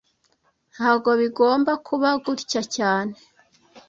Ntago 0.73 1.09
bigomba 1.21 1.71
kuba 1.87 2.09
gutya 2.23 2.61
cyane 2.75 3.13